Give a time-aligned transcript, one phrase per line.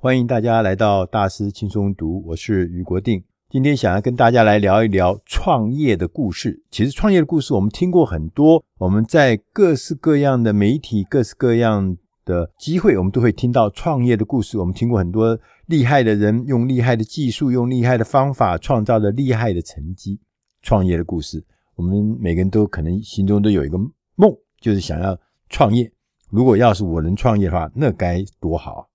[0.00, 3.24] 欢迎大家来到大师轻松读，我是余国定。
[3.50, 6.62] 今天想要跟大家来聊一聊创业的故事。
[6.70, 14.56] 其实创业的故事我们听过很多，我们在各式各样的媒体、各式各样的机会，我们都会听到创业的故事。
[14.56, 20.20] 我们听过很多厉害的人用厉害的技术、用厉害的方法创造了厉害的成绩。
[20.62, 21.44] 创业的故事，
[21.74, 23.76] 我们每个人都可能心中都有一个
[24.14, 25.18] 梦，就是想要
[25.48, 25.90] 创业。
[26.30, 28.86] 如果要是我能创业的话，那该多好啊！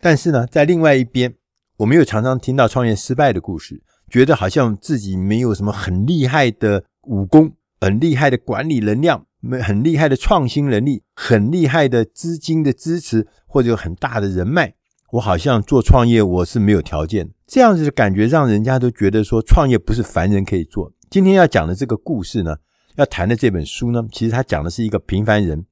[0.00, 1.34] 但是呢，在另外一边，
[1.78, 9.26] 我们又常常听到创业失败的故事，觉得好像自己没有什么很厉害的武功、很厉害的管理能量。
[9.38, 14.74] 没很厉害的创新能力，很厉害的资金的支持，或者有很大的人脉，
[15.12, 17.30] 我好像做创业我是没有条件。
[17.46, 20.92] 这样子的感觉让人家都觉得说创业不是凡人可以做。
[21.10, 22.56] 今天要讲的这个故事呢，
[22.96, 25.64] 要谈的这本书呢，其实他讲的是一个平凡人，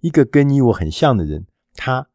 [0.00, 2.06] 一个跟你我很像的人，他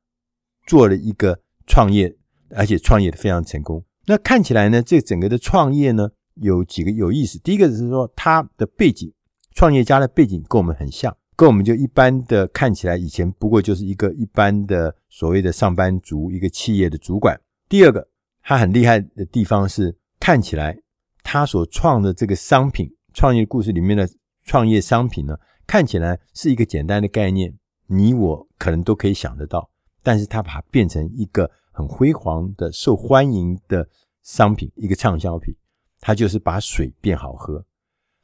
[0.67, 2.16] 做了一个创业，
[2.52, 3.84] 而且创业的非常成功。
[4.05, 7.39] 那看起来呢，这整个的创业呢，有几个有意思。
[7.39, 9.11] 第一个是说他的背景。
[9.55, 17.36] 创业家的背景跟我们很像，跟我们就一般的看起来，以前不过就是一个一般的所谓的上班族，一个企业的主管。
[17.67, 18.08] 第二个，
[18.44, 20.77] 他很厉害的地方是，看起来
[21.23, 24.08] 他所创的这个商品，创业故事里面的
[24.45, 27.52] 创业商品呢，看起来是一个简单的概念，
[27.88, 29.72] 你我可能都可以想得到，
[30.08, 33.86] 但是他把它变成一个很辉煌的、受欢迎的
[34.23, 35.53] 商品，一个畅销品，
[35.99, 37.66] 他就是把水变好喝。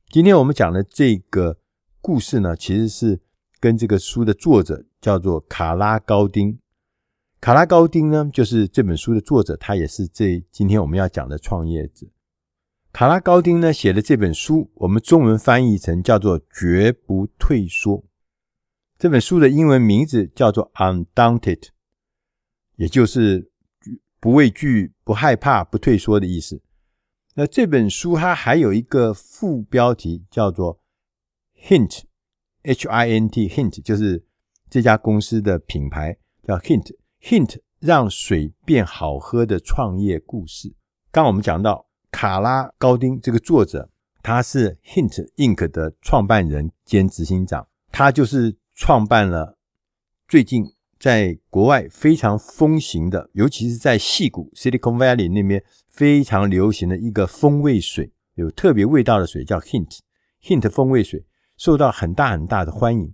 [0.07, 1.57] 今天我们讲的这个
[1.99, 3.19] 故事呢，其实是
[3.59, 6.57] 跟这个书的作者叫做卡拉高丁。
[7.41, 12.07] 卡拉高丁呢，就是这本书的作者，他也是这今天我们要讲的创业者。
[12.93, 17.97] 卡拉高丁呢写的这本书，我们中文翻译成叫做《绝不退缩》。
[19.03, 21.59] 这本书的英文名字叫做《Undaunted》，
[22.77, 23.51] 也就是
[24.21, 26.61] 不畏惧、不害怕、不退缩的意思。
[27.33, 30.79] 那这本书它还有一个副标题叫做
[31.67, 34.25] Hint，H-I-N-T，Hint 就是
[34.69, 40.69] 这家公司的品牌叫 Hint，Hint 让水变好喝的创业故事。
[41.11, 43.89] 刚刚我们讲到卡拉高丁这个作者，
[44.21, 49.57] 他是 Hint Inc 的创办人兼执行长，他就是创办了
[50.27, 55.63] 最近在国外非常风行的，尤其是在戏谷 Silicon Valley 那边。
[55.93, 61.23] 非常流行的一个风味水，有特别味道的水叫 Hint，Hint 风味水
[61.55, 63.13] 受到很大很大的欢迎。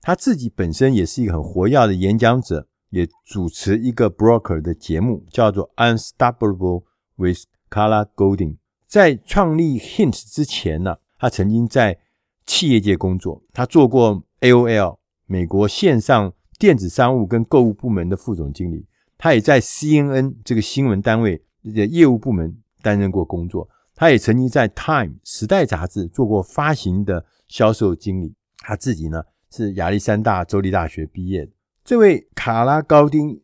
[0.00, 6.84] 他自己本身也是一个很活跃的演讲者，也主持一个 broker 的节目，叫做 Unstoppable
[7.16, 8.58] with Carla Goldin。
[8.86, 11.98] 在创立 Hint 之前呢，他曾经在
[12.46, 21.42] 企业界工作，他做过 AOL 美国线上电子商务跟购物部门的副总经理，他也在 CNN 这个新闻单位。
[21.72, 28.34] 的业务部门担任过工作，他也曾经在《Time》时代杂志做过发行的销售经理。
[28.58, 31.52] 他自己呢是亚历山大州立大学毕业的。
[31.82, 33.40] 这位卡拉高丁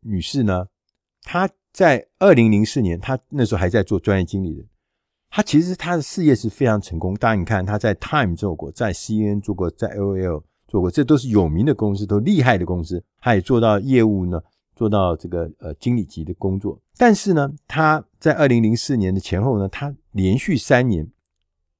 [0.00, 0.68] 女士呢，
[1.24, 4.66] 她在二零零四年，她那时候还在做专业经理人。
[5.30, 7.14] 他其实他的事业是非常成功。
[7.14, 13.02] 当然，你看他在《Time》做过，在 CNN 做过，在 AOL 做过，这都是有名的公司，都厉害的公司。
[13.20, 14.40] 他也做到业务呢。
[14.76, 21.04] 做到这个呃经理级的工作，但是呢，他在二零零四年的前后呢，他连续三年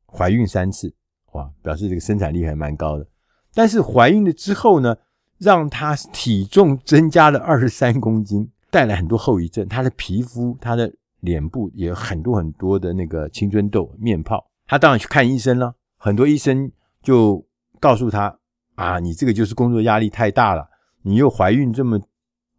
[0.04, 0.92] 怀孕三次，
[1.30, 3.06] 哇，表示这个生产力还蛮高的。
[3.54, 4.96] 但是怀孕了之后呢，
[5.38, 9.68] 让他体重增加了二十三公斤，带来很多后遗症。
[9.68, 14.50] 他的皮肤、他的脸部也有很多很多的那个青春痘、面泡。
[14.66, 16.70] 她当然去看医生了，很多医生
[17.02, 17.46] 就
[17.80, 18.38] 告诉她
[18.74, 20.68] 啊，你这个就是工作压力太大了，
[21.02, 22.00] 你又怀孕这么。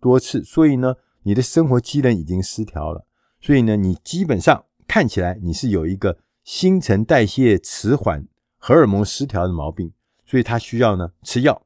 [0.02, 3.06] 多次，所以呢，你的生活机能已经失调了，
[3.42, 8.26] 所以呢，你基本上看起来你是有一个新陈代谢迟缓、
[8.58, 9.92] 荷尔蒙失调的毛病，
[10.26, 11.64] 所以他需要呢吃药，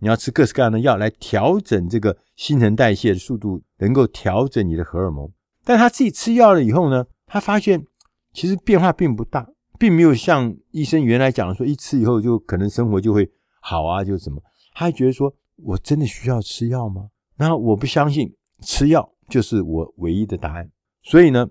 [0.00, 5.32] 你要吃各式各样的药来调整这个新陈代谢的速度，能够调整你的荷尔蒙。
[5.70, 7.86] 但他自己吃药了以后呢，他发现
[8.32, 13.30] 其实变化并不大，并没有像医生原来讲的说，一吃以后就可能生活就会
[13.60, 14.42] 好啊，就什么？
[14.74, 17.10] 他还觉得说，我真的需要吃药吗？
[17.36, 20.68] 那我不相信吃药就是我唯一的答案，
[21.04, 21.48] 所以呢，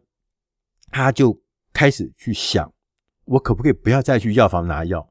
[0.91, 2.69] 他就开始去想，
[3.23, 5.09] 我可不可以不要再去药房拿药？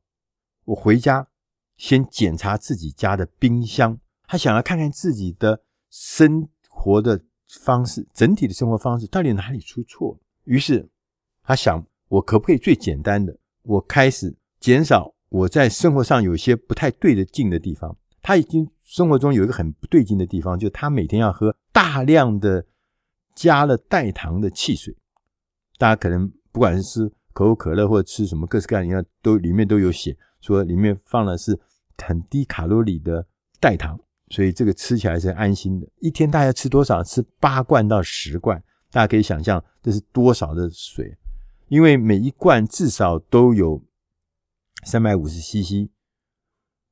[0.66, 1.26] 我回家
[1.78, 10.18] 先检查自己家的冰箱，他想要看看自己的生活的方式，整体的生活方式到底哪里出错。
[10.44, 10.88] 于是
[11.42, 17.96] 他想，我可不可以最简单的，我开始减少我在生活上有些不太对的劲的地方。
[18.20, 22.66] 他已经生活中有一个很不对劲的地方，就他每天要喝大量的
[23.34, 24.94] 加了代糖的汽水。
[25.78, 31.58] 大家可能不管是吃可口可乐或者吃什么各式各样的饮料，都里面都有写说里面放的是
[31.96, 33.26] 很低卡路里的
[33.60, 33.98] 代糖，
[34.30, 35.88] 所以这个吃起来是安心的。
[36.00, 37.02] 一天大概吃多少？
[37.02, 41.16] 吃八罐到十罐，大家可以想象这是多少的水，
[41.68, 43.82] 因为每一罐至少都有
[44.84, 45.90] 三百五十 CC。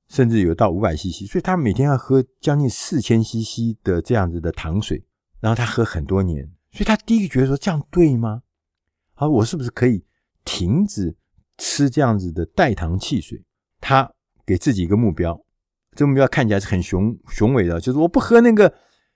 [0.09, 5.05] 甚至有到五百 CC，所以他每天要喝将近四千 CC 的这样子的糖水，
[5.41, 8.45] 然后他喝很多年，所以他第一个觉得说这样对吗？
[9.15, 10.05] 好，我是不是可以
[10.45, 11.17] 停止
[11.59, 13.43] 吃这样子的代糖汽水？
[13.81, 14.09] 他
[14.47, 15.45] 给自己一个目标，
[15.97, 18.73] 这个目标看起来是很雄雄伟的，就是我不喝那个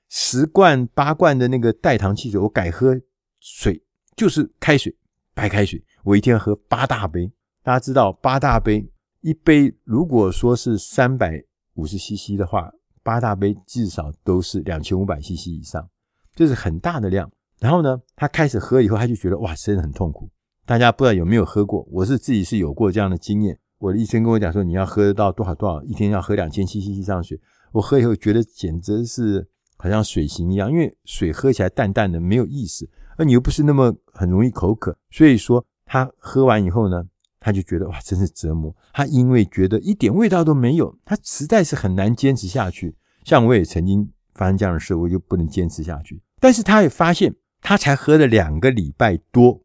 [0.08, 2.98] 十罐八罐的那个代糖汽水，我改喝
[3.38, 3.80] 水，
[4.16, 4.96] 就是开水，
[5.34, 7.30] 白开水，我一天喝八大杯。
[7.62, 8.90] 大家知道八大杯。
[9.20, 11.44] 一杯如果说是三百
[11.74, 12.72] 五十 CC 的话，
[13.02, 15.86] 八大杯至少都是两千五百 CC 以上，
[16.34, 17.30] 这是很大的量。
[17.58, 20.30] 然后呢，他开始喝以后，他就觉得哇，真的很痛苦。
[20.64, 21.86] 大家不知道有没有喝过？
[21.92, 23.58] 我是自己是有过这样的经验。
[23.80, 27.40] 我的医生跟我讲说，你要喝到多少多少，一天要喝两千 CC 以上水。
[27.72, 37.04] 我喝以后觉得简直是好像水刑一样，因为水喝起来淡淡的，没有意思，而你又不是那么很容易口渴，所以说他喝完以后呢。
[37.42, 38.76] 他就觉得哇，真是折磨。
[38.92, 42.94] 他因为觉得一点味道都没有，他实在是很难坚持下去。
[43.24, 46.20] 像我也曾经发生这样的事，我就不能坚持下去。
[46.38, 49.62] 但是他也发现，他才喝了两个礼拜多，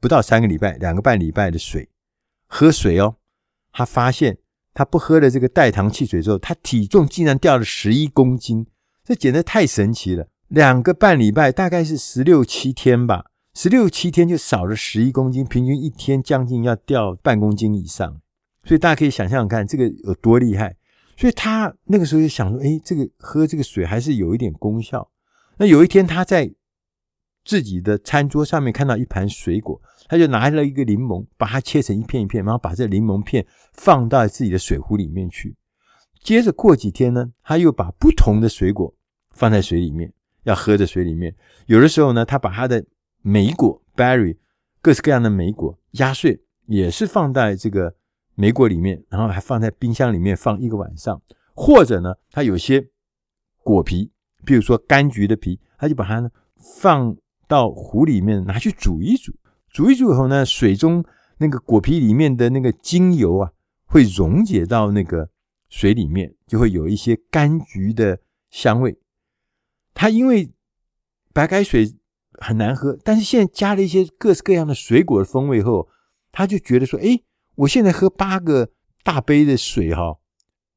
[0.00, 1.90] 不到三个礼拜，两个半礼拜的水，
[2.46, 3.16] 喝水哦，
[3.72, 4.38] 他发现
[4.74, 8.66] 他不喝了这个代糖汽水之后，他体重竟然掉了十一公斤，
[9.04, 10.28] 这简直太神奇了。
[10.48, 13.26] 两个半礼拜，大概是十六七天吧。
[13.54, 18.20] 十六七天就少了十一公斤，平均一天将近要掉半公斤以上，
[18.64, 20.76] 所以大家可以想象看这个有多厉害。
[21.16, 25.10] 所以他那个时候就想说：“哎，这个喝这个水还是有一点功效。”
[25.58, 26.50] 那有一天他在
[27.44, 35.56] 自己的餐桌上面看到一盘水果，他就拿了一个柠檬，把它切成一片一片，然后把这柠檬片放到自己的水壶里面去。
[36.22, 38.94] 接着过几天呢，他又把不同的水果
[39.30, 41.34] 放在水里面，要喝的水里面。
[41.66, 42.84] 有的时候呢，他把他的
[43.22, 44.36] 莓果 berry
[44.82, 47.94] 各式各样的莓果压碎，也是放在这个
[48.34, 51.20] 莓果里面，然后还放在冰箱里面放一个晚上。
[51.54, 52.86] 或者呢，他有些
[53.62, 54.10] 果皮，
[54.44, 56.30] 比如说柑橘的皮，他就把它呢
[56.78, 57.16] 放
[57.50, 59.34] 到壶里面拿去煮一煮，
[59.68, 61.04] 煮一煮以后呢，水中
[61.38, 63.50] 那个果皮里面的那个精油啊，
[63.86, 65.28] 会溶解到那个
[65.68, 68.20] 水里面，就会有一些柑橘的
[68.50, 68.96] 香味。
[69.92, 70.52] 它因为
[71.34, 71.96] 白开水。
[72.42, 75.86] 很难喝，但是现在加了一些各式各样的水果的风味后，
[76.32, 77.20] 他就觉得说：“哎，
[77.54, 78.70] 我现在喝八个
[79.02, 80.16] 大杯的水哈，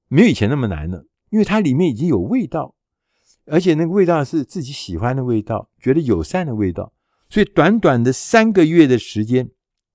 [0.09, 2.75] 没有以前那么难了，因为它里面已经有味道，
[3.45, 6.93] 而且那个味道是自己喜欢的味道，觉得友善的味道。
[7.29, 9.49] 所以短短的三个月的时间，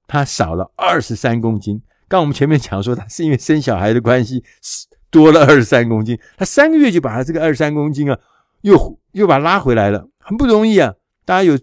[0.07, 1.83] 他少了二十三公斤。
[2.09, 4.43] 刚我们前面讲说，他是因为生小孩的关系，
[5.11, 6.19] 多了二十三公斤。
[6.37, 8.19] 他三个月就把他这个二十三公斤啊，
[8.63, 11.59] 又又把他拉回来了，很不容易啊。”大家有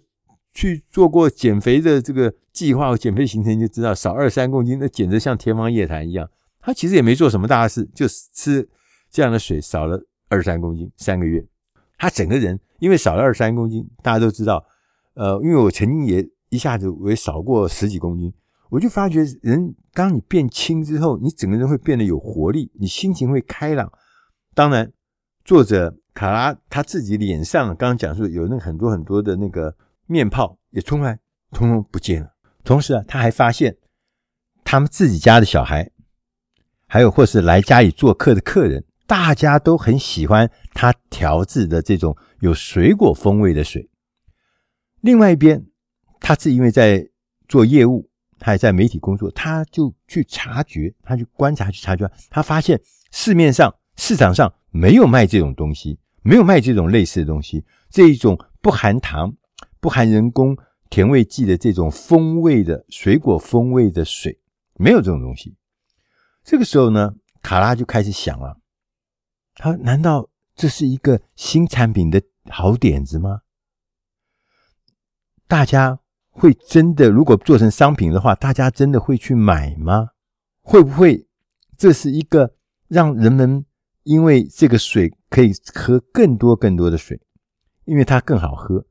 [0.54, 6.30] 去做过减肥的这个计划或减肥行程，就知道少二三公斤，那简直像天方夜谭一样。
[6.62, 8.70] 他其实也没做什么大事，就是吃
[9.12, 10.00] 这样的水，少了
[10.30, 11.44] 二三公斤，三个月，
[11.98, 14.66] 他整个人因为少了二三公斤，大家都知道。
[15.14, 18.34] 呃，因为我曾经也一下子我也少过十几公斤，
[18.70, 23.92] 我就发觉人当你变轻之后，你整个人会变得有活力，你心情会开朗。
[24.54, 24.92] 当然，
[25.44, 25.98] 作者。
[26.16, 29.76] 卡拉他自己脸上刚刚讲述有那很多很多的那个
[30.06, 31.20] 面泡也突然
[31.52, 32.30] 通通不见了。
[32.64, 33.76] 同时啊，他还发现
[34.64, 35.92] 他们自己家的小孩，
[36.88, 43.90] 还有或是来家里做客的客人，大家都很喜欢他调制的这种有水果风味的水。
[45.02, 45.66] 另外一边，
[46.20, 47.08] 他是因为在
[47.48, 48.10] 做业务，
[48.40, 52.82] 他也在媒体工作，他就去察觉，他去观察，去察觉，他发现
[53.12, 56.00] 市面上市场上没有卖这种东西。
[56.28, 59.32] 没有卖这种类似的东西，这一种不含糖、
[59.80, 60.58] 不含人工
[60.90, 64.40] 甜味剂的这种风味的水果风味的水，
[64.74, 65.56] 没有这种东西。
[66.44, 68.58] 这个时候呢，卡拉就开始想了，
[69.56, 73.42] 他难道这是一个新产品的好点子吗？
[75.48, 80.10] 大家会真的如果做成商品的话，大家真的会去买吗？
[80.62, 81.28] 会不会
[81.78, 82.56] 这是一个
[82.88, 83.66] 让人们
[84.04, 85.12] 因为这个水？
[85.28, 87.20] 可以喝更多更多的水，
[87.84, 88.86] 因为它更好喝。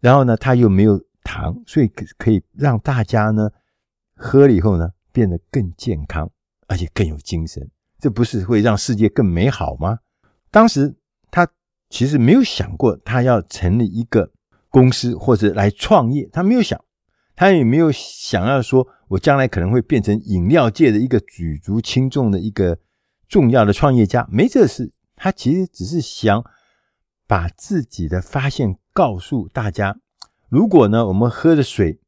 [0.00, 1.88] 然后呢，它又没有糖，所以
[2.18, 3.48] 可以让大家呢
[4.14, 6.30] 喝了以后呢变得更健康，
[6.66, 7.70] 而且更有精神。
[7.98, 9.98] 这不是会让世界更美好吗？
[10.50, 10.96] 当时
[11.30, 11.46] 他
[11.90, 14.30] 其实没有想过他要成立一个
[14.68, 16.82] 公司或者来创业，他没有想，
[17.34, 22.78] 他也没有想要说我将来可能会变成饮料界的一个举足轻重的一个
[23.28, 24.92] 重要的创业家，没这事。
[25.16, 26.44] 他其实只是想
[27.26, 29.98] 把自己的发现告诉大家。
[30.48, 32.00] 如果呢，我们喝的水，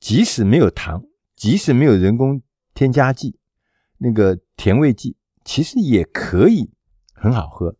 [0.00, 1.04] 即使没有糖，
[1.36, 2.42] 即使没有人工
[2.74, 3.38] 添加剂，
[4.04, 6.70] 那个甜味剂，其实也可以
[7.14, 7.74] 很好喝。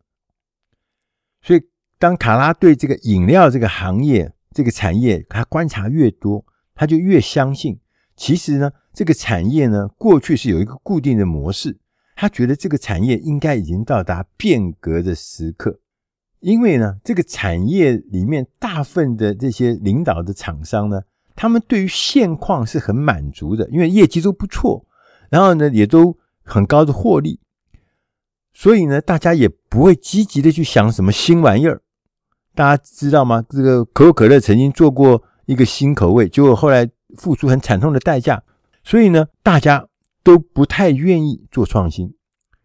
[1.43, 1.61] 所以，
[1.99, 7.79] 当卡拉对这个饮料这个行业、这个产业，他观察越多，他就越相信，
[8.15, 11.77] 其实呢，这个产业呢，过去是有一个固定的模式。
[12.15, 15.79] 他觉得这个产业应该已经到达变革的时刻，
[16.39, 21.01] 因为呢，这个产业里面大部分的这些领导的厂商呢，
[21.35, 24.87] 他们对于现况是很满足的，因为业绩都不错。
[25.29, 27.39] 然后呢，也都很高的获利，
[28.53, 31.81] 所以呢，大家也不会积极的去想什么新玩意儿。
[32.53, 33.43] 大家知道吗？
[33.49, 38.43] 这个可口可乐曾经做过一个新口味，结果后来付出很惨痛的代价。
[38.83, 39.87] 所以呢，大家
[40.23, 42.15] 都不太愿意做创新。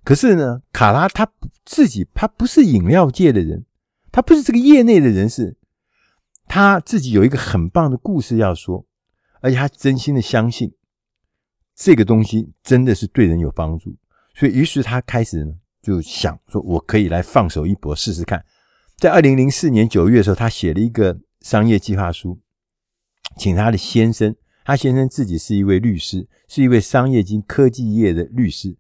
[0.05, 1.29] 可是呢，卡拉他
[1.65, 3.65] 自己他不是饮料界的人，
[4.13, 5.57] 他不是这个业内的人士，
[6.47, 8.87] 他自己有一个很棒的故事要说，
[9.41, 10.73] 而且他真心的相信。
[11.83, 13.97] 这个东西真的是对人有帮助，
[14.35, 18.45] 所以于是他开始就想说，我可以来放手一搏试试看。
[18.99, 22.39] 在二零零四年九月的时候，他写了一个商业计划书，
[23.39, 28.77] 请他的先生，他先生自己是一位律师，是一位商业经科技业的律师。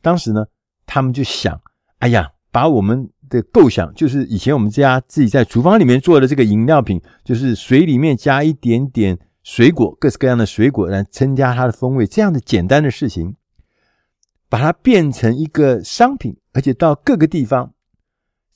[0.00, 0.46] 当时呢，
[0.86, 1.60] 他们就想，
[1.98, 9.18] 哎呀，把我们的构想，就是以前我们家自己在厨房里面做的这个饮料品，就是水里面加一点点。
[9.42, 13.36] 水果，各式各样的水果来增加它的风味，这样的简单的事情，
[14.48, 17.72] 把它变成一个商品，而且到各个地方，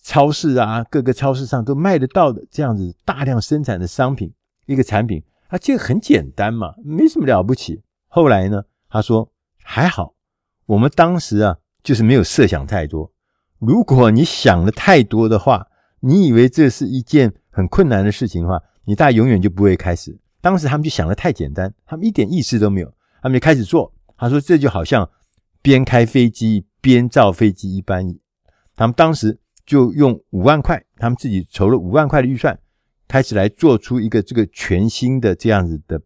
[0.02, 4.32] 超市啊，各个超市上都卖得到的这样子大量生产的商品，
[4.66, 7.82] 一个产品，啊，这个很简单嘛，没什么了不起。
[8.08, 10.14] 后来呢，他说还好，
[10.66, 13.10] 我们当时啊，就是没有设想太多。
[13.58, 15.68] 如果你想的太多的话，
[16.00, 20.18] 你以为这是一件很困难的事情的话，你大概永远就不会开始。
[20.44, 23.90] 当时他们就想得太简单，他们一点意识都没有，他们就开始做。
[24.14, 25.08] 他说：“这就好像
[25.62, 28.14] 边开飞机边造飞机一般。”
[28.76, 32.58] 他们当时就用五万块，他们自己筹了五万块的预算，
[33.08, 35.98] 开始来做出一个这个全新的这样子的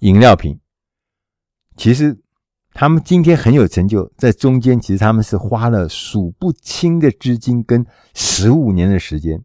[0.00, 0.58] 饮料瓶。
[1.76, 2.18] 其实
[2.72, 9.40] 他们今天很有成就，在中间其实他们是花了数不清的资金跟十五年的时间。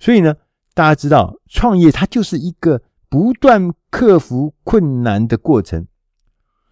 [0.00, 0.34] 所以呢，
[0.74, 2.82] 大家知道创业它就是一个。
[3.10, 5.86] 不断克服困难的过程，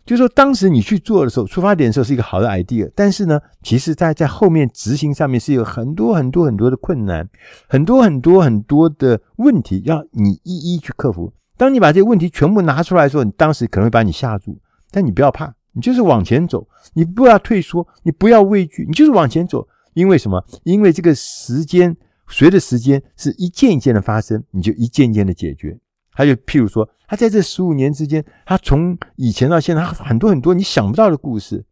[0.06, 7.28] 就是说，当时你去做的时候，出发点的时候是一个好的 idea，但是呢，其实在在后面执行上面是有很多很多很多的困难，
[7.68, 11.32] 很多很多很多的问题要你一一去克服。
[11.56, 14.56] 当你把这些问题全部拿出来的时候，你当时可能会把你吓住，
[14.92, 19.66] 但你不要怕，你就是往前走，你不要退缩，你不要畏惧，你就是往前走。
[19.94, 20.44] 因为什么？
[20.62, 21.96] 因为这个时间
[22.28, 25.76] 随着时间是一件一件的发生，你就一件一件的解决。
[26.18, 31.64] 他就譬如说，他在这十五年之间，他从以前到现在，他很多很多你想不到的故事。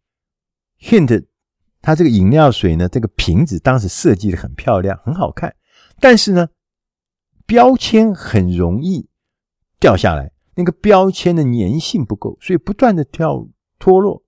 [0.79, 1.25] Hint，
[1.81, 5.53] 他这个饮料水呢，这个瓶子当时设计的很漂亮，很好看，
[5.99, 6.47] 但是呢，
[7.45, 9.09] 标签很容易
[9.81, 13.45] 掉下来，那个标签的粘性不够，所以不断的跳
[13.77, 14.23] 脱落。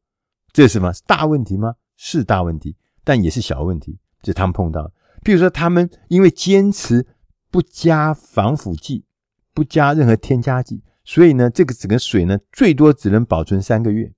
[0.51, 0.91] 这是什么？
[0.91, 1.75] 是大问题吗？
[1.95, 4.91] 是大问题，但也是小问题，就是他们碰到。
[5.23, 7.07] 譬如说，他们因为坚持
[7.49, 9.05] 不加防腐剂。
[9.59, 14.09] 不加任何添加剂，所以呢，这个整个水呢，最多只能保存三个月。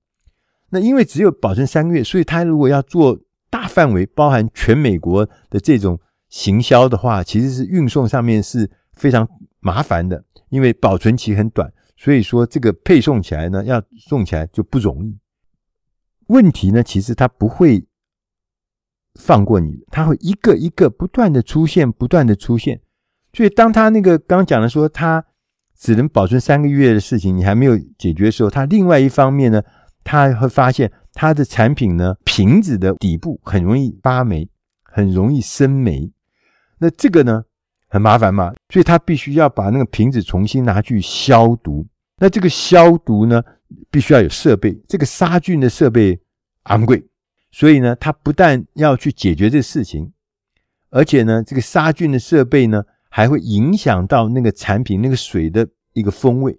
[0.70, 3.18] 那因为只有保存三个月，所以他如果要做
[3.50, 15.18] 大范围，包含全美国的这种行销的话，其实是运送上面是非常麻烦的，因为保存期很短，所以说这个配送起来呢，要送起来就不容易。
[16.28, 17.84] 问题呢，其实它不会
[19.18, 22.80] 放过你，它会一个一个不断的出现，不断的出现。
[23.32, 25.24] 所以当他那个刚讲的说他。
[25.82, 29.60] 只能保存三个月的事情，你还没有解决的时候，它另外一方面呢，
[30.04, 34.48] 他会发现它的产品呢，瓶子的底部很容易发霉，
[34.84, 36.12] 很容易生霉。
[36.78, 37.42] 那这个呢，
[37.88, 41.84] 很麻烦嘛，所以他必须要把那个瓶子重新拿去消毒。
[42.18, 43.42] 那这个消毒呢，
[43.90, 46.16] 必须要有设备，这个杀菌的设备
[46.66, 47.04] 昂贵，
[47.50, 50.12] 所以呢，他不但要去解决这事情，
[50.90, 52.84] 而且呢，这个杀菌的设备呢。
[53.14, 56.58] 还会影响到那个产品那个水的一个风味，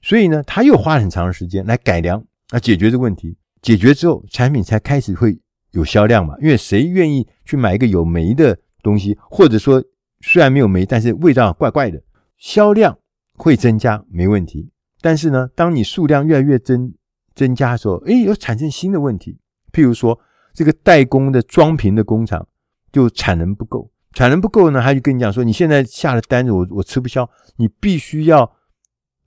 [0.00, 3.36] 所以呢，他又花了很长的时间来改良，来解决这个问题。
[3.60, 5.36] 解决之后，产品才开始会
[5.72, 9.82] 有销量嘛，因为谁愿意去买一个有酶的东西，或者说
[10.20, 12.00] 虽然没有酶，但是味道怪怪的，
[12.36, 12.96] 销量
[13.34, 14.70] 会增加没问题。
[15.00, 16.94] 但是呢，当你数量越来越增
[17.34, 19.36] 增加的时候，哎，又产生新的问题，
[19.72, 20.16] 譬如说
[20.54, 22.46] 这个代工的装瓶的工厂
[22.92, 28.56] 就产能不够，产能不够呢，他就跟你讲说，你现在下的单子我我吃不消，你必须要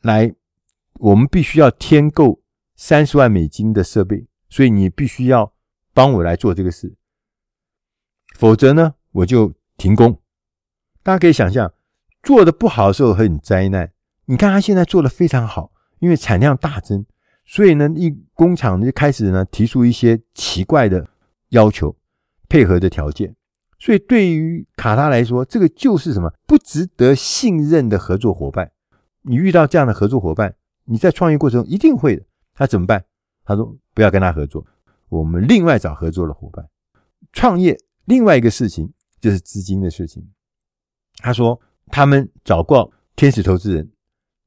[0.02, 0.34] 来，
[0.96, 2.42] 我们必须要添购
[2.76, 5.54] 三十万美金的设备，所以你必须要。
[5.94, 6.96] 帮我来做这个事，
[8.38, 10.22] 否则呢，我就停工。
[11.04, 11.74] 大家可以想象，
[12.24, 13.92] 做的不好的时候很灾难。
[14.24, 17.06] 你看他现在做的非常好，因为产量大增，
[17.44, 21.06] 所以呢，一工厂就开始呢提出一些奇怪的
[21.50, 21.94] 要求、
[22.48, 23.36] 配合的条件。
[23.82, 28.72] 所以对于卡他来说，这个就是什么不值得信任的合作伙伴。
[29.24, 30.54] 你遇到这样的合作伙伴，
[30.86, 32.24] 你在创业过程中一定会的。
[32.54, 33.04] 他怎么办？
[33.44, 34.64] 他说不要跟他合作。
[35.10, 36.64] 我们另外找合作的伙伴，
[37.34, 40.30] 创业另外一个事情就是资金的事情。
[41.18, 43.92] 他说他们找过天使投资人，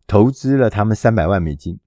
[0.07, 1.81] 投资了他们三百万美金。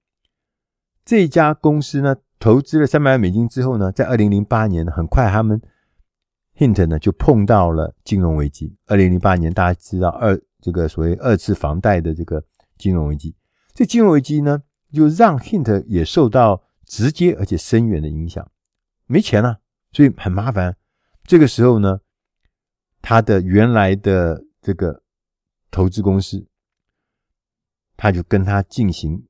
[1.02, 5.58] 这家公司呢，投资了三百万美金之后呢，在二零零八年很快他们
[6.58, 8.76] Hint 呢就碰到了金融危机。
[8.86, 12.44] 二零零八年大家知道二这个所谓二次房贷的这个
[12.76, 13.34] 金融危机，
[13.72, 14.60] 这金融危机呢
[14.92, 18.50] 就让 Hint 也受到直接而且深远的影响。
[19.06, 19.60] 没钱了，
[19.92, 20.76] 所以很麻烦。
[21.22, 22.00] 这个时候呢，
[23.00, 25.02] 他的原来的这个
[25.70, 26.46] 投资公司，
[27.96, 29.26] 他就跟他进行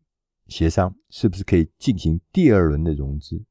[0.46, 3.44] 协商，是不是可以进行第二轮的融资？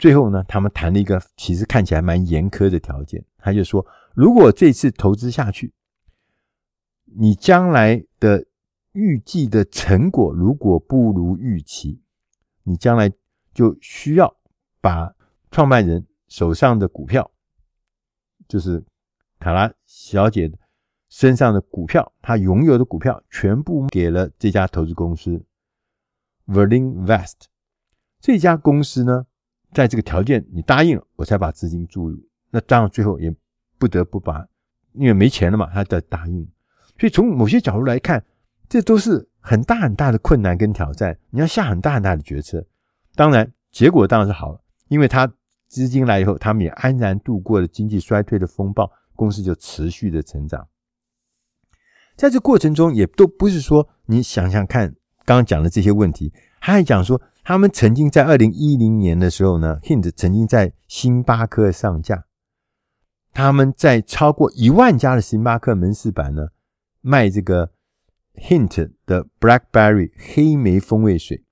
[0.00, 5.72] 最后呢，他们谈了一个其实看起来蛮严苛的条件，他就说，如果这次投资下去，
[7.04, 8.44] 你将来的
[8.90, 12.02] 预计的成果如果不如预期，
[12.64, 13.12] 你将来
[13.54, 14.34] 就需要。
[14.82, 15.14] 把
[15.50, 17.30] 创办人手上的股票，
[18.48, 18.82] 就是
[19.38, 20.50] 卡拉小姐
[21.10, 25.44] 身上的股票，她拥有的股票全部给了这家投资公司
[26.46, 27.48] Verlin Vest。
[28.20, 29.26] 这家公司呢，
[29.72, 32.18] 在这个条件你答应了，我才把资金注入。
[32.50, 33.34] 那当然最后也
[33.78, 34.46] 不得不把，
[34.92, 36.48] 因为没钱了嘛，他得答应。
[36.98, 38.24] 所以从某些角度来看，
[38.68, 42.66] 这都是很大很大的困难跟挑战，你要下很大很大的决策。
[43.14, 44.60] 当然，结果当然是好了。
[44.88, 45.32] 因为他
[45.68, 50.66] 资金来以后，他们也安然度过了经济衰退的风暴，公司就持续的成长。
[52.16, 54.88] 在这过程中，也都不是说你想想看，
[55.24, 62.24] 刚刚讲的这些问题，他还讲说，他们曾经在二零一零年的时候呢，Hint 曾经在星巴克上架，
[63.32, 66.48] 他们在超过一万家的星巴克门市版呢
[67.00, 67.72] 卖这个
[68.34, 71.44] Hint 的 Blackberry 黑莓风味水。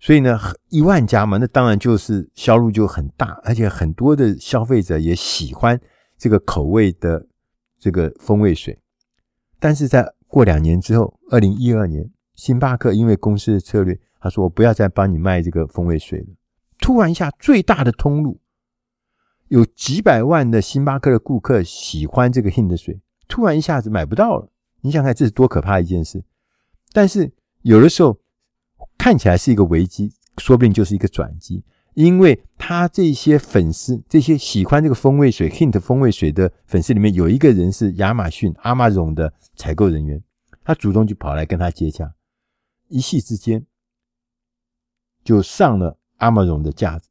[0.00, 5.80] 所以呢，一万家嘛，那当然就是销路就很大，而且很多的消费者也喜欢
[6.16, 7.26] 这个口味的
[7.80, 8.78] 这个风味水。
[9.58, 16.26] 但是在过两年之后，二零一二年，星巴克因为公司的策略，他说我不要再帮你卖这个风味水了。
[16.78, 18.40] 突然一下，最大的通路
[19.48, 24.50] 有几百万的星巴克的顾客喜欢这个 Hint 水，突然一下子买不到了。
[24.80, 26.22] 你想看这是多可怕一件事？
[26.92, 28.18] 但是有的时候。
[28.96, 40.22] 看起来是一个危机，说不定就是一个转机，因为他这些粉丝，这些喜欢这个风味水 Hint 风味水的粉丝里面，有一个人是亚马逊 Amazon 的采购人员，
[40.64, 42.12] 他主动就跑来跟他接洽，
[42.88, 43.64] 一夕之间
[45.28, 47.10] 就上了 Amazon 的架子，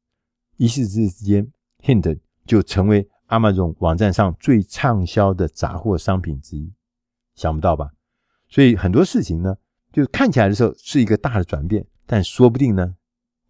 [0.55, 1.53] 一夕之间
[1.83, 6.73] Hint 就成为 Amazon 网站上最畅销的杂货商品之一，
[7.35, 7.91] 想不到吧？
[8.49, 9.55] 所以很多事情呢。
[9.91, 12.95] 就看起来的时候是一个大的转变，但说不定呢，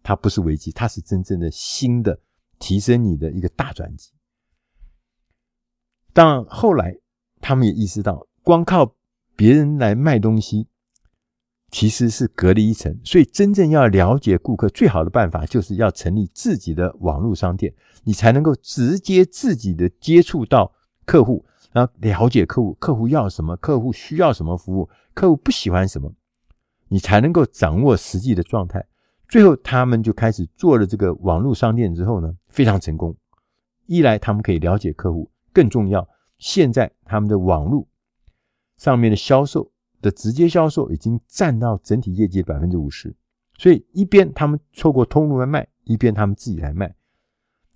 [0.02, 2.20] 它不是危机，它是真正的新的
[2.58, 4.12] 提升你的一个大转机。
[6.12, 6.94] 但后来
[7.40, 8.94] 他们也意识到，光靠
[9.34, 10.68] 别人来卖东西
[11.70, 17.72] 其实是隔了一层，所以真正要了解顾客最好的办法，就是要成立自己的网络商店，
[18.04, 20.72] 你才能够直接自己的接触到
[21.04, 26.12] 客户，然后了解客户，客户要什么，客户需要什么服务，客户不喜欢什么。
[26.88, 28.82] 你才能够掌握实际的状态。
[29.28, 33.14] 最后，他们就开始做了这个网络商店之后呢，非常成功。
[33.84, 37.86] 一来，他们可以了解客户；更重要，现在他们的网络
[38.78, 43.14] 上面的销售的直接销售已经占到整体业绩的百分之五十。
[43.58, 46.94] 所以，一边他们透过通路来卖，一边他们自己来卖。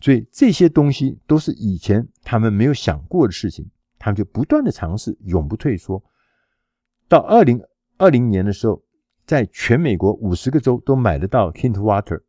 [0.01, 6.03] 所以，这些东西都是以前他们没有想过的事情，他们就不断的尝试，永不退缩。
[7.09, 7.63] 到二零
[7.99, 8.83] 二零年的时候。
[9.25, 12.21] 在全美国五十个州都买得到 Hint Water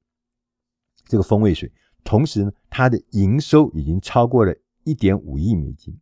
[1.07, 1.69] 这个风味水，
[2.03, 5.99] 同时呢，它的营收已经超过了一点五亿美金。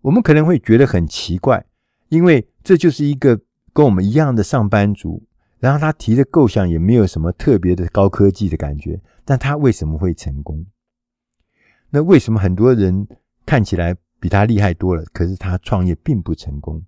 [0.00, 1.64] 我们可能会觉得很奇怪，
[2.08, 3.40] 因为这就是一个
[3.72, 5.22] 跟我们一样的上班族，
[5.58, 10.66] 然后他提的构想也没有什么特别的高科技的感觉，但他为什么会成功？
[11.88, 13.08] 那为什么很多人
[13.46, 16.84] 看起来比他厉害多了，可是他创业并不成功？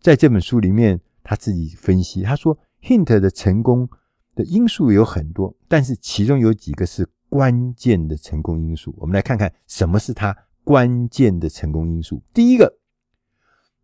[0.00, 3.88] 在这本书里面，他自己分析，他说，Hint 的成功
[4.34, 8.92] 的因素有很多，但是其中有几个是关键的成功因素。
[8.98, 12.20] 我们来看看什么是他关键的成功因素。
[12.34, 12.80] 第一个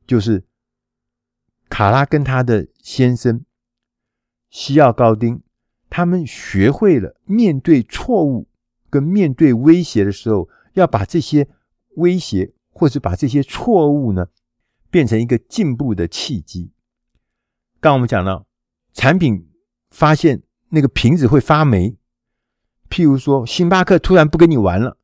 [0.09, 0.43] 就是
[1.69, 3.45] 卡拉跟他的先生
[4.51, 5.43] 西奥高丁，
[5.91, 8.49] 他们学会了面对错误
[8.89, 11.49] 跟面对威胁的时候，要把这些
[11.97, 14.29] 威胁或者把这些错误呢，
[14.91, 16.71] 变成一个进步的契机。
[17.81, 18.47] 刚我们讲到
[18.93, 19.49] 产品
[19.91, 21.97] 发现那个瓶子会发霉。
[22.89, 24.97] 譬如说，星巴克突然不跟你玩了；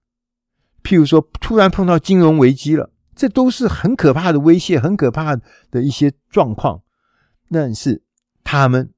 [0.85, 2.92] 譬如说，突然碰到金融危机了，
[3.23, 5.37] 这都是很可怕的威胁，很可怕
[5.71, 6.83] 的一些状况。
[7.53, 8.03] 但是
[8.43, 8.93] 他们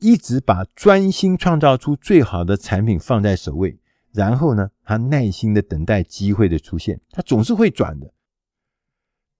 [0.00, 3.78] 一直把专心创造出最好的产品放在首位，
[4.12, 8.12] 然后呢，他耐心的等待机会的出现，他总是会转的。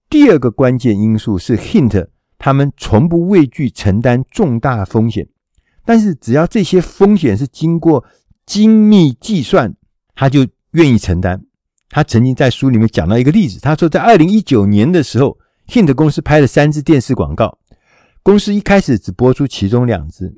[0.09, 5.27] 第二个关键因素是 Hint，他们从不畏惧承担重大风险，
[5.83, 8.05] 但是只要这些风险是经过
[8.45, 9.75] 精密计算，
[10.13, 11.43] 他就愿意承担。
[11.89, 17.57] 他曾经在书里面讲到一个例子，他说在二零一九年的时候，Hint 公司拍了三支电视广告，
[18.23, 20.33] 公司一开始只播出其中两支，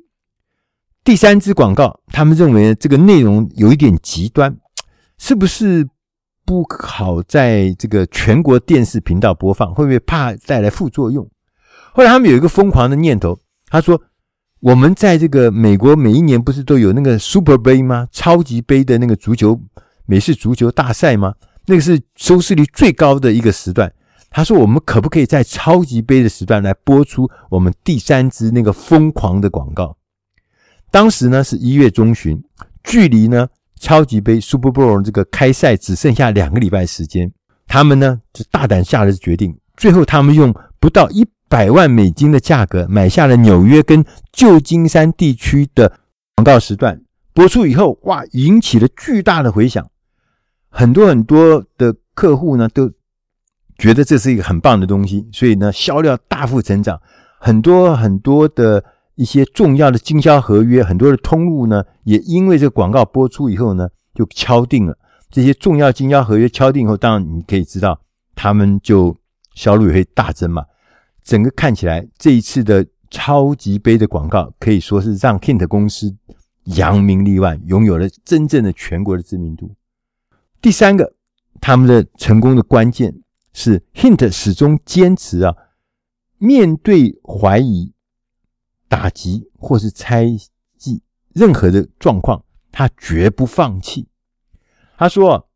[1.02, 4.56] 第三支广告，他们认为这个内容有一点极端，
[5.18, 5.88] 是不是
[6.44, 9.74] 不好在这个全国电视频道播放？
[9.74, 11.28] 会不会怕带来副作用？
[11.92, 14.00] 后来他们有一个疯狂的念头，他说。
[14.60, 18.08] 我们在这个美国，每一年不是都有那个 Super 杯吗？
[18.10, 19.56] 超级杯的那个足球
[20.08, 21.34] 美式足球大赛吗？
[21.66, 23.92] 那个是收视率最高的一个时段。
[24.30, 29.96] 他说：“我们可不可以在超级杯的时段来播出我们第三支那个疯狂的广告？”
[30.90, 32.42] 当时呢是一月中旬，
[32.82, 33.46] 距离呢
[33.78, 37.30] 超级杯 Super Bowl 这个开赛只剩下两个礼拜时间。
[37.66, 41.24] 他们呢就大胆下了决定，最后他们用不到一。
[41.50, 45.90] 百万美金的价格买下了纽约跟旧金山地区的
[46.36, 47.00] 广告时段，
[47.32, 49.90] 播出以后，哇，引起了巨大的回响，
[50.70, 52.90] 很多很多的客户呢都
[53.78, 57.00] 觉得这是一个很棒的东西，所以呢销量大幅成长，
[57.40, 64.98] 很多很多的一些重要的经销合约，很多的通路呢也因为这个广告播出以后呢就敲定了
[65.30, 68.00] 这些重要经销合约敲定以后，当然你可以知道
[68.34, 69.16] 他们就
[69.54, 70.64] 销路也会大增嘛。
[71.22, 76.16] 整个看起来，这一次的超级杯的广告可以说是让 Kint 公司
[76.76, 79.74] 扬名立万，拥有了真正的全国的知名度。
[80.60, 81.14] 第三个，
[81.60, 83.14] 他们的成功的关键
[83.52, 85.54] 是 Hint 始终坚持啊，
[86.38, 87.92] 面对怀疑、
[88.88, 90.26] 打击或是猜
[90.76, 94.08] 忌任何的状况，他绝不放弃。
[94.96, 95.48] 他说，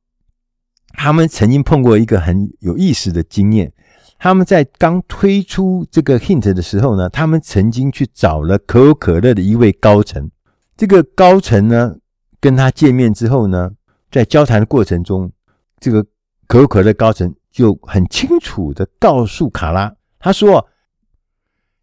[0.88, 3.72] 他们曾经碰过一个很有意思的经验。
[4.18, 10.30] 他们在刚推出这个 Hint 的时候呢，他们曾经去找了可口可乐的一位高层。
[10.76, 11.96] 这个高层呢，
[12.40, 13.72] 跟他见面之后呢，
[14.12, 15.32] 在交谈的过程中，
[15.80, 16.04] 这个
[16.46, 20.68] 可口可乐高层就很清楚地告诉卡拉，他说：“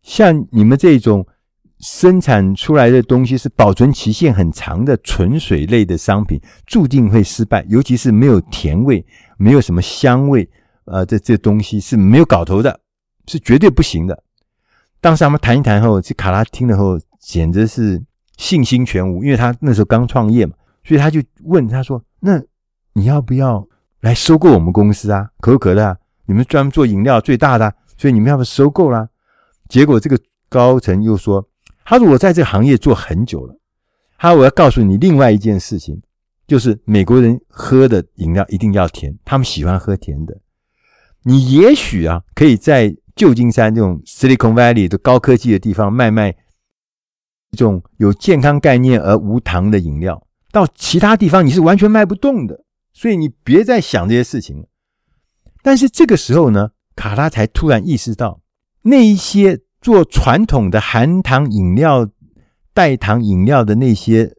[0.01, 1.27] 像你们这种
[1.79, 9.05] 生产出来的东西是保存期限很长的纯水类的商品，注定会失败，尤其是没有甜味，
[9.37, 10.49] 没有什么香味。”
[10.85, 12.79] 呃，这这东西是没有搞头的，
[13.27, 14.23] 是绝对不行的。
[14.99, 18.01] 当时他们谈一谈后，这卡拉听了后，简直是
[18.37, 22.41] 信心全无，因为他那时候刚创业嘛，所以他就问他说：“那
[22.93, 23.67] 你要不要
[24.01, 25.29] 来收购我们公司啊？
[25.39, 29.09] 可口可乐啊，你们专门做饮料最大的，所以你们要不要收购啦？”
[29.69, 31.47] 结果这个高层又说
[31.85, 33.55] ：“他说我在这个行业做很久了，
[34.17, 36.01] 他说我要告诉你另外一件事情，
[36.47, 40.37] 就是美国人喝的饮料一定要甜，他们喜欢喝甜的。”
[41.23, 46.35] 你也许啊，可以在旧金山这种 Silicon Valley 的高科技的地方卖卖
[47.51, 52.65] 一种有健康概念而无糖的饮料，到其他地方你是完全卖不动的。
[52.93, 54.67] 所以你别再想这些事情。
[55.61, 58.41] 但是这个时候呢，卡拉才突然意识到，
[58.81, 62.09] 那一些做传统的含糖饮料、
[62.73, 64.35] 代糖饮料的那些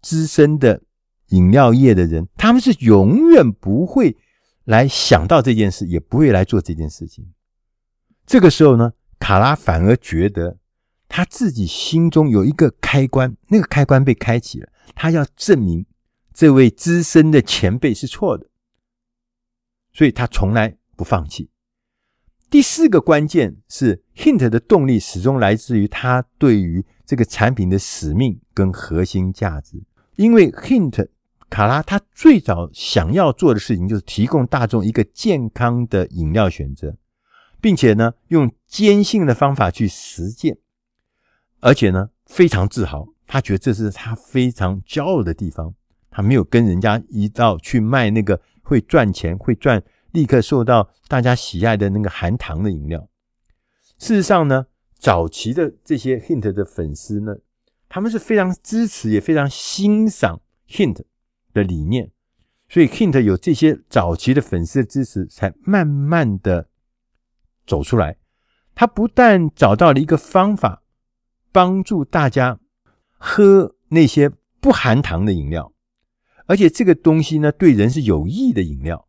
[0.00, 0.82] 资深的
[1.28, 4.16] 饮料业的人，他们是永远不会。
[4.64, 7.26] 来想到这件事，也不会来做这件事情。
[8.24, 10.56] 这个时候呢，卡拉反而觉得
[11.14, 14.68] 他自己心中有一个开关，那个开关被开启了。
[14.94, 15.84] 他要证明
[16.32, 18.46] 这位资深的前辈是错的，
[19.92, 21.50] 所以他从来不放弃。
[22.48, 29.82] 第四个关键是，Hint 的动力始终来自于他对于这个产品的使命跟核心价值。
[30.16, 31.08] 因为 Hint
[31.50, 36.96] 卡拉他最早想要做的事情就是提供大众一个健康的饮料选择，
[37.60, 40.56] 并且呢，用坚信的方法去实践，
[41.62, 45.74] 而且呢，非常自豪，他觉得这是他非常骄傲的地方。
[46.10, 53.08] 他没有跟人家一道去卖那个会赚钱、会赚、立刻受到大家喜爱的那个含糖的饮料。
[53.96, 54.66] 事实上呢，
[54.98, 57.36] 早期的这些 Hint 的粉丝呢，
[57.88, 61.02] 他们是非常支持，也非常欣赏 Hint
[61.54, 62.10] 的理念，
[62.68, 66.68] 所以 Hint 有这些早期的粉丝的支持，才慢慢的
[67.64, 68.18] 走出来。
[68.74, 70.82] 他不但找到了一个方法，
[71.52, 72.58] 帮助大家
[73.18, 75.72] 喝那些不含糖的饮料，
[76.46, 79.06] 而且这个东西呢，对人是有益的饮料，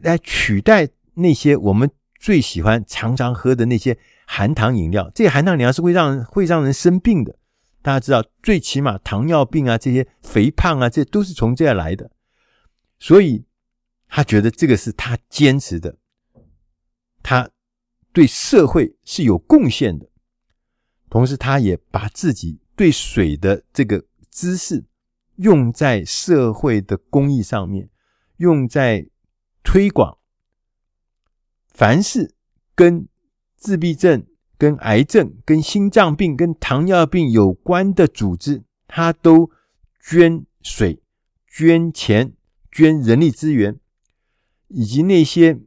[0.00, 5.10] 来取代那些我们最喜欢常常喝的那些含糖饮料。
[5.14, 7.36] 这些含糖饮料是会让会让人生病的。
[7.80, 12.10] 大家知道，最起码糖尿病啊，这些肥胖啊，这都是从这来的。
[13.00, 13.44] 所以
[14.06, 15.96] 他觉得这个是他坚持的，
[17.24, 17.50] 他
[18.12, 20.11] 对社会是有贡献的。
[21.12, 24.82] 同时，他也把自己对水的这个知识
[25.36, 27.90] 用在社会的公益上面，
[28.38, 29.10] 用在
[29.62, 30.16] 推广。
[31.68, 32.34] 凡是
[32.74, 33.06] 跟
[33.54, 34.26] 自闭症。
[34.58, 39.50] 跟癌症、跟心脏病、跟糖尿病有关的组织，他都
[40.00, 41.02] 捐水、
[41.48, 42.34] 捐钱、
[42.70, 43.80] 捐人力资源，
[44.68, 45.58] 以及那些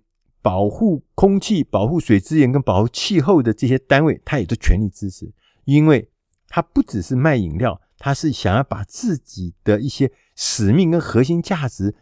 [0.45, 5.34] 保护空气、保护水资源跟保护气候的这些单位，他也都全力支持。
[5.63, 6.08] 因为
[6.47, 11.95] 他不只是卖饮料，他是想要把自己的一些使命跟核心价值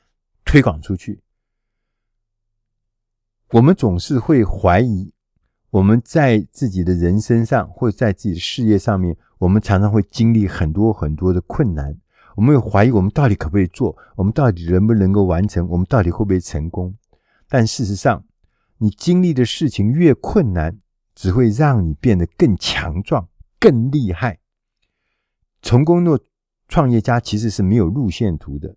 [0.44, 1.22] 推广出去。
[3.52, 5.14] 我们总是会怀疑。
[5.70, 11.98] 我们在自己的人生上，或者在自己的事业上面，我们常常会经历很多很多的困难。
[12.36, 16.94] 我们会怀疑我们到底可不可以做，我们到底能不能够完成，我们到底会不会成功？
[17.48, 18.22] 但事实上，
[18.84, 20.78] 你经历的事情越困难，
[21.16, 24.42] 只会让你变得更强壮、更厉害。
[25.62, 26.20] 成功的
[26.68, 28.76] 创业家其实是没有路线图的，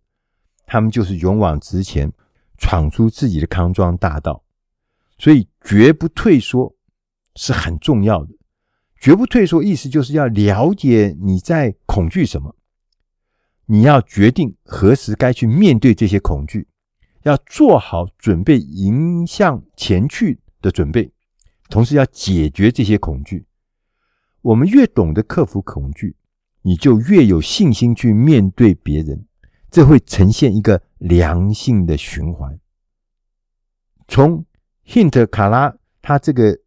[0.65, 2.13] 他们就是勇往直前，
[2.57, 4.45] 闯出自己的康庄大道，
[5.19, 6.73] 所以绝不退缩。
[7.39, 8.33] 是很重要的，
[8.99, 9.63] 绝不退缩。
[9.63, 12.57] 意思就是要了解你在恐惧什么，
[13.67, 16.67] 你要决定何时该去面对这些恐惧，
[17.27, 21.11] 要做好准备迎向前去的准备，
[21.69, 23.47] 同时要解决这些恐惧。
[24.43, 26.17] 我们越懂得克服恐惧，
[26.63, 29.27] 你就越有信心去面对别人，
[29.71, 32.59] 这会呈现一个良性的循环。
[34.07, 34.45] 从
[34.87, 36.59] Hint 卡拉他这个。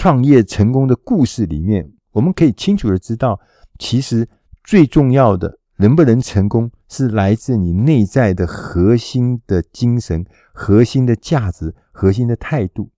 [0.00, 3.40] 创业成功的故事里面，我们可以清楚的知道，
[3.80, 4.28] 其实
[4.62, 12.90] 最重要的能不能成功，是来自你内在的核心的精神、核心的价值、核心的态度。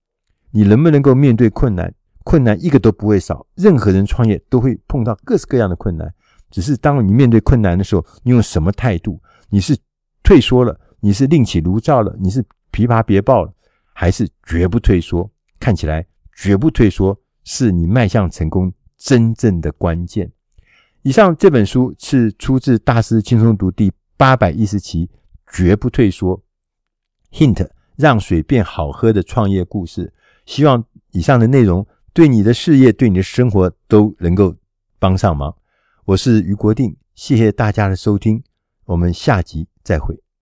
[0.51, 1.93] 你能不能够面对困难？
[2.23, 6.13] 困难一个都不会少，任何人创业都会碰到各式各样的困难。
[6.51, 9.21] 只是当你面对困难的时候，你用什么态度？
[9.49, 9.77] 你是
[10.21, 10.79] 退缩了？
[10.99, 12.15] 你是另起炉灶了？
[12.19, 13.53] 你是琵琶别抱了？
[13.93, 15.31] 还是绝不退缩？
[15.59, 16.05] 看起来。
[16.33, 20.31] 绝不退缩，是你迈向成功真正的关键。
[21.03, 25.07] 以上这本书是出自《大师轻松读》第八百一十期，
[25.51, 26.37] 《绝不退缩》
[27.31, 30.13] ，Hint 让水变好喝的创业故事。
[30.45, 34.55] 希望以上的内容对你的事业、对你的生活都能够
[34.99, 35.55] 帮上忙。
[36.05, 38.43] 我是于国定，谢谢大家的收听，
[38.85, 40.21] 我们下集再会。